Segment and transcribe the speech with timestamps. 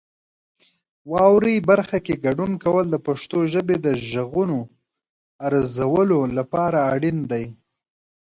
[1.11, 4.59] واورئ برخه کې ګډون کول د پښتو ژبې د غږونو
[5.47, 7.45] ارزولو لپاره اړین دي.